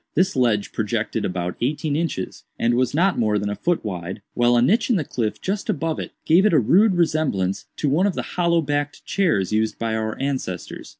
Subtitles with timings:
[0.15, 4.57] This ledge projected about eighteen inches, and was not more than a foot wide, while
[4.57, 8.07] a niche in the cliff just above it gave it a rude resemblance to one
[8.07, 10.89] of the hollow backed chairs used by our ancestors.